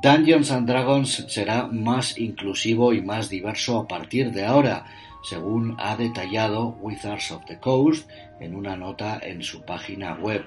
[0.00, 4.84] Dungeons and Dragons será más inclusivo y más diverso a partir de ahora,
[5.24, 8.08] según ha detallado Wizards of the Coast
[8.38, 10.44] en una nota en su página web.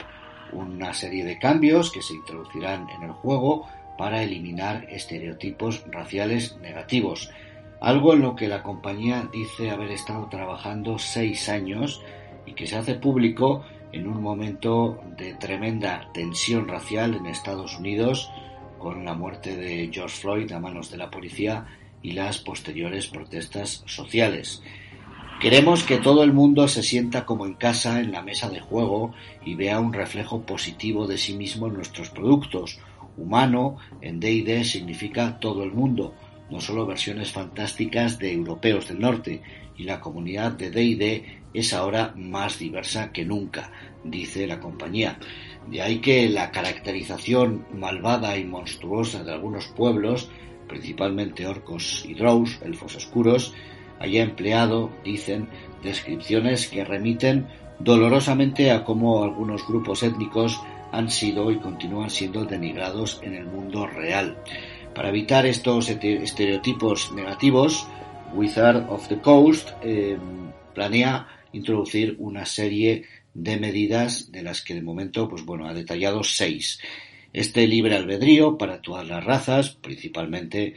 [0.53, 7.29] Una serie de cambios que se introducirán en el juego para eliminar estereotipos raciales negativos,
[7.81, 12.01] algo en lo que la compañía dice haber estado trabajando seis años
[12.45, 18.31] y que se hace público en un momento de tremenda tensión racial en Estados Unidos
[18.81, 21.65] con la muerte de George Floyd a manos de la policía
[22.01, 24.63] y las posteriores protestas sociales.
[25.39, 29.13] Queremos que todo el mundo se sienta como en casa en la mesa de juego
[29.45, 32.79] y vea un reflejo positivo de sí mismo en nuestros productos.
[33.17, 36.13] Humano en D&D significa todo el mundo,
[36.51, 39.41] no solo versiones fantásticas de europeos del norte,
[39.77, 43.71] y la comunidad de D&D es ahora más diversa que nunca,
[44.03, 45.17] dice la compañía.
[45.67, 50.29] De ahí que la caracterización malvada y monstruosa de algunos pueblos,
[50.67, 53.53] principalmente orcos y drows, elfos oscuros,
[53.99, 55.47] haya empleado, dicen,
[55.83, 57.47] descripciones que remiten
[57.79, 63.87] dolorosamente a cómo algunos grupos étnicos han sido y continúan siendo denigrados en el mundo
[63.87, 64.37] real.
[64.93, 67.87] Para evitar estos estereotipos negativos,
[68.33, 70.17] Wizard of the Coast eh,
[70.73, 76.23] planea introducir una serie de medidas de las que de momento, pues bueno, ha detallado
[76.23, 76.79] seis.
[77.31, 80.75] Este libre albedrío para todas las razas, principalmente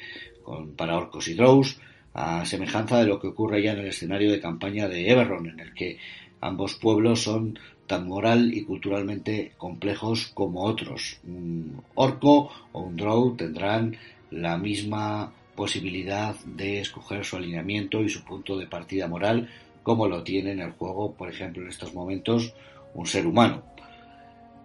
[0.77, 1.81] para orcos y drows,
[2.12, 5.59] a semejanza de lo que ocurre ya en el escenario de campaña de Eberron, en
[5.59, 5.99] el que
[6.44, 11.19] ambos pueblos son tan moral y culturalmente complejos como otros.
[11.27, 13.97] Un orco o un drow tendrán
[14.31, 19.49] la misma posibilidad de escoger su alineamiento y su punto de partida moral
[19.83, 22.54] como lo tiene en el juego, por ejemplo, en estos momentos,
[22.94, 23.62] un ser humano.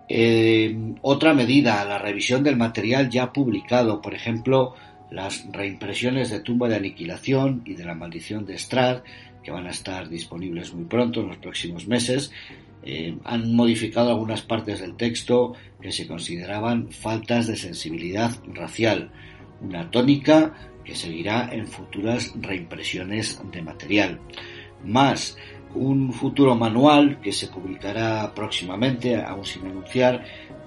[0.07, 4.75] Eh, otra medida, la revisión del material ya publicado, por ejemplo,
[5.11, 9.01] las reimpresiones de Tumba de Aniquilación y de la Maldición de Strad,
[9.43, 12.31] que van a estar disponibles muy pronto, en los próximos meses,
[12.83, 19.11] eh, han modificado algunas partes del texto que se consideraban faltas de sensibilidad racial,
[19.61, 24.19] una tónica que seguirá en futuras reimpresiones de material.
[24.83, 25.37] Más
[25.75, 30.23] un futuro manual que se publicará próximamente, aún sin anunciar,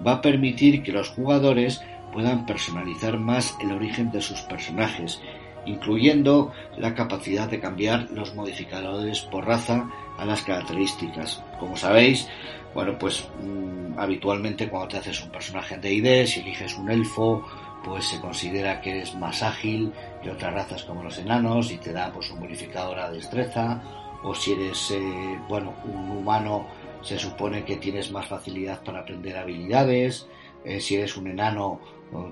[0.06, 1.80] va a permitir que los jugadores
[2.12, 5.20] puedan personalizar más el origen de sus personajes,
[5.66, 11.42] incluyendo la capacidad de cambiar los modificadores por raza a las características.
[11.58, 12.28] Como sabéis,
[12.74, 17.44] bueno, pues mm, habitualmente cuando te haces un personaje de ID, si eliges un elfo,
[17.84, 21.92] pues se considera que eres más ágil que otras razas como los enanos y te
[21.92, 23.82] da pues un modificador a destreza
[24.22, 26.66] o si eres, eh, bueno, un humano
[27.02, 30.28] se supone que tienes más facilidad para aprender habilidades,
[30.64, 31.80] eh, si eres un enano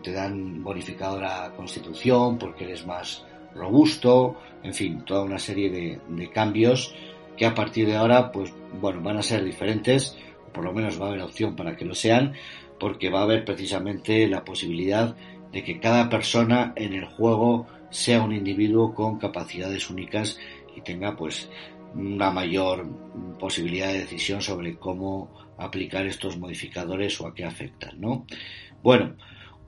[0.03, 3.25] te dan bonificador a constitución porque eres más
[3.55, 5.71] robusto, en fin, toda una serie
[6.09, 6.95] de, cambios
[7.37, 10.17] que a partir de ahora, pues bueno, van a ser diferentes,
[10.53, 12.35] por lo menos va a haber opción para que lo sean,
[12.79, 15.17] porque va a haber precisamente la posibilidad
[15.51, 20.39] de que cada persona en el juego sea un individuo con capacidades únicas
[20.77, 21.51] y tenga pues
[21.95, 22.87] una mayor
[23.39, 28.27] posibilidad de decisión sobre cómo aplicar estos modificadores o a qué afectan, ¿no?
[28.83, 29.17] Bueno,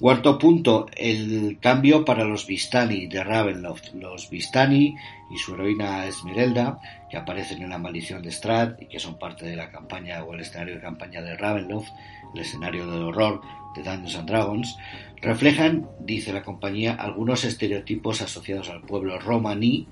[0.03, 3.95] cuarto punto, el cambio para los Vistani de Ravenloft.
[3.95, 4.97] Los Vistani
[5.31, 9.47] y su heroína Esmeralda, que aparecen en la maldición de Strad y que son parte
[9.47, 11.91] de la campaña o el escenario de campaña de Ravenloft,
[12.35, 13.43] el escenario de horror
[13.77, 14.77] de Dungeons and Dragons,
[15.21, 19.87] reflejan, dice la compañía, algunos estereotipos asociados al pueblo romaní,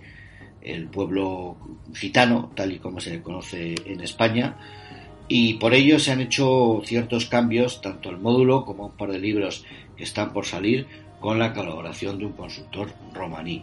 [0.61, 1.57] el pueblo
[1.95, 4.57] gitano, tal y como se le conoce en España,
[5.33, 9.13] y por ello se han hecho ciertos cambios, tanto al módulo como a un par
[9.13, 9.65] de libros
[9.97, 10.89] que están por salir,
[11.21, 13.63] con la colaboración de un consultor romaní.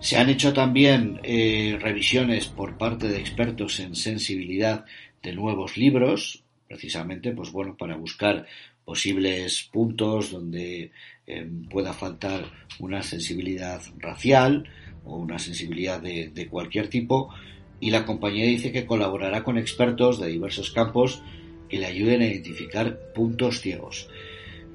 [0.00, 4.86] Se han hecho también eh, revisiones por parte de expertos en sensibilidad
[5.22, 8.46] de nuevos libros, precisamente, pues bueno, para buscar
[8.82, 10.92] posibles puntos donde
[11.26, 12.46] eh, pueda faltar
[12.78, 14.66] una sensibilidad racial
[15.04, 17.34] o una sensibilidad de, de cualquier tipo
[17.80, 21.22] y la compañía dice que colaborará con expertos de diversos campos
[21.68, 24.08] que le ayuden a identificar puntos ciegos.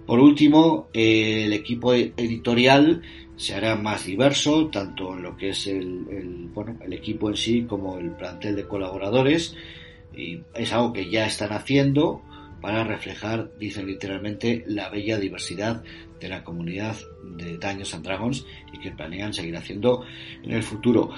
[0.05, 3.01] Por último, el equipo editorial
[3.37, 7.63] se hará más diverso, tanto en lo que es el, bueno, el equipo en sí
[7.63, 9.55] como el plantel de colaboradores.
[10.15, 12.21] Y es algo que ya están haciendo
[12.61, 15.83] para reflejar, dicen literalmente, la bella diversidad
[16.19, 16.95] de la comunidad
[17.37, 20.05] de Daños and Dragons y que planean seguir haciendo
[20.43, 21.11] en el futuro.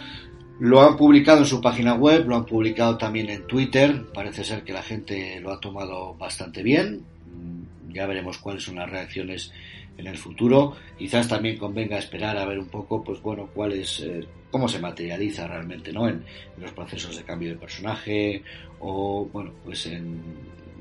[0.60, 4.06] Lo han publicado en su página web, lo han publicado también en Twitter.
[4.12, 7.04] Parece ser que la gente lo ha tomado bastante bien.
[7.26, 9.52] Mm, ya veremos cuáles son las reacciones
[9.98, 10.76] en el futuro.
[10.98, 14.80] Quizás también convenga esperar a ver un poco, pues bueno, cuál es, eh, cómo se
[14.80, 16.08] materializa realmente, ¿no?
[16.08, 16.24] En,
[16.56, 18.42] en, los procesos de cambio de personaje
[18.80, 20.22] o, bueno, pues en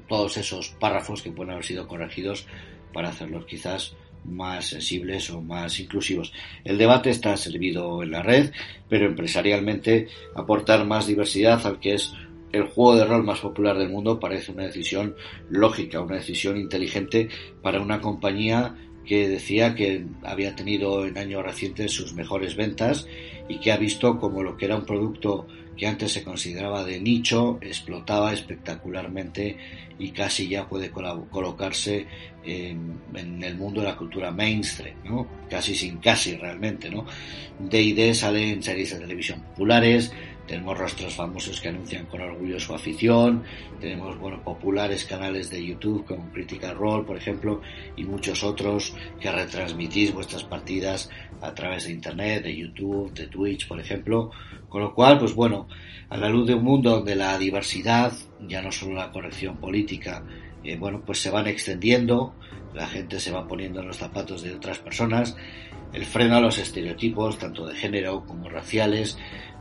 [0.09, 2.47] todos esos párrafos que pueden haber sido corregidos
[2.95, 3.95] para hacerlos quizás
[4.29, 6.33] más sensibles o más inclusivos.
[6.65, 8.53] El debate está servido en la red,
[8.89, 12.13] pero empresarialmente aportar más diversidad al que es
[12.53, 15.15] el juego de rol más popular del mundo parece una decisión
[15.51, 17.29] lógica, una decisión inteligente
[17.63, 18.75] para una compañía
[19.07, 23.07] que decía que había tenido en años recientes sus mejores ventas
[23.49, 27.01] y que ha visto como lo que era un producto que antes se consideraba de
[27.01, 29.57] nicho explotaba espectacularmente
[29.99, 32.07] y casi ya puede colocarse
[32.45, 35.27] en, el mundo de la cultura mainstream, ¿no?
[35.49, 37.07] Casi sin casi realmente, ¿no?
[37.59, 40.13] D&D sale en series de televisión populares,
[40.47, 43.43] tenemos rostros famosos que anuncian con orgullo su afición,
[43.81, 47.61] tenemos bueno, populares canales de YouTube como Critical Role, por ejemplo,
[47.97, 51.11] y muchos otros que retransmitís vuestras partidas
[51.41, 54.31] a través de Internet, de YouTube, de Twitch, por ejemplo.
[54.69, 55.69] Con lo cual, pues bueno,
[56.09, 60.23] a la luz de un mundo donde la diversidad, ya no solo la corrección política,
[60.65, 62.35] eh, bueno, pues se van extendiendo,
[62.75, 65.37] la gente se va poniendo en los zapatos de otras personas,
[65.93, 69.17] el freno a los estereotipos, tanto de género como raciales,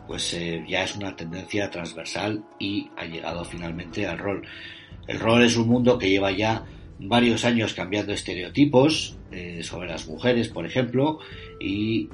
[0.08, 4.48] pues eh, ya es una tendencia transversal y ha llegado finalmente al rol.
[5.08, 6.66] El rol es un mundo que lleva ya
[7.00, 11.20] varios años cambiando estereotipos eh, sobre las mujeres, por ejemplo,
[11.60, 12.10] y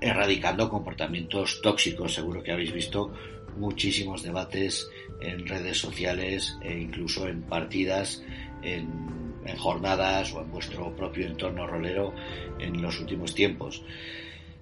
[0.00, 2.14] erradicando comportamientos tóxicos.
[2.14, 3.12] Seguro que habéis visto
[3.56, 4.88] muchísimos debates
[5.20, 8.22] en redes sociales e incluso en partidas,
[8.62, 9.12] en,
[9.58, 12.14] jornadas o en vuestro propio entorno rolero
[12.60, 13.82] en los últimos tiempos.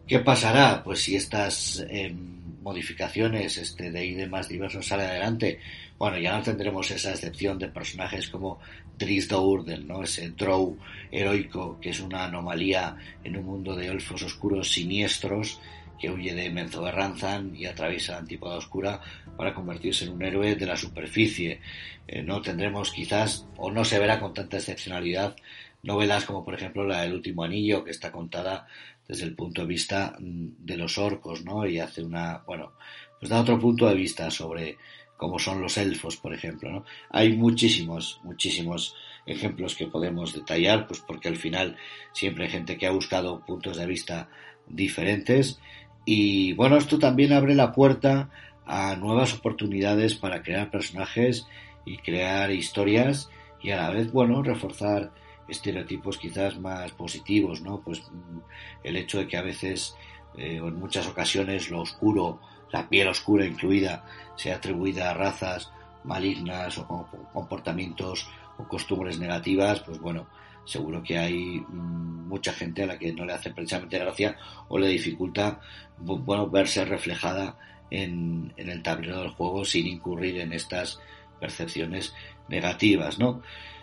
[0.06, 0.82] ¿Qué pasará?
[0.82, 5.60] Pues si estas em, modificaciones este, de ID más diversos sale adelante,
[5.98, 8.58] bueno, ya no tendremos esa excepción de personajes como
[8.98, 10.02] Dries Dourden, ¿no?
[10.02, 10.76] Ese Drow
[11.10, 15.60] heroico que es una anomalía en un mundo de elfos oscuros siniestros
[16.00, 19.00] que huye de Menzoberranzan y atraviesa Antípoda Oscura
[19.36, 21.60] para convertirse en un héroe de la superficie.
[22.08, 25.36] Eh, no tendremos quizás, o no se verá con tanta excepcionalidad,
[25.82, 28.66] novelas como por ejemplo la del último anillo, que está contada
[29.06, 31.66] desde el punto de vista mm, de los orcos, ¿no?
[31.66, 32.72] Y hace una, bueno,
[33.18, 34.78] pues da otro punto de vista sobre
[35.16, 36.84] cómo son los elfos, por ejemplo.
[37.10, 38.94] Hay muchísimos, muchísimos
[39.26, 41.76] ejemplos que podemos detallar, pues porque al final
[42.12, 44.30] siempre hay gente que ha buscado puntos de vista
[44.66, 45.60] diferentes
[46.04, 48.30] y bueno, esto también abre la puerta
[48.66, 51.46] a nuevas oportunidades para crear personajes
[51.84, 53.30] y crear historias
[53.62, 55.12] y a la vez, bueno, reforzar
[55.48, 57.80] estereotipos quizás más positivos, ¿no?
[57.80, 58.38] Pues mm,
[58.84, 59.96] el hecho de que a veces
[60.36, 62.40] eh, o en muchas ocasiones lo oscuro,
[62.72, 64.04] la piel oscura incluida,
[64.36, 65.72] sea atribuida a razas
[66.04, 70.26] malignas o comportamientos o costumbres negativas, pues bueno,
[70.64, 74.36] seguro que hay mm, mucha gente a la que no le hace precisamente gracia
[74.68, 75.60] o le dificulta
[75.98, 77.56] bueno verse reflejada
[77.90, 81.00] en, en el tablero del juego sin incurrir en estas
[81.40, 82.14] percepciones
[82.48, 83.42] negativas, ¿no?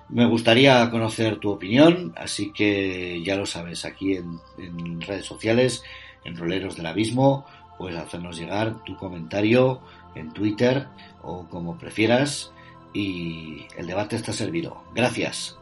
[0.10, 5.84] Me gustaría conocer tu opinión, así que ya lo sabes, aquí en, redes sociales,
[6.24, 7.46] en Roleros del Abismo,
[7.77, 9.81] puedes hacernos llegar tu comentario
[10.15, 10.88] en Twitter
[11.24, 12.53] o como prefieras
[12.93, 14.81] y el debate está servido.
[14.96, 15.57] Gracias.